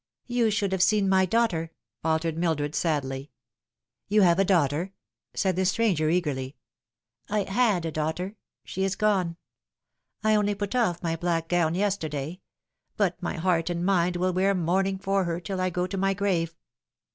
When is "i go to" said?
15.61-15.97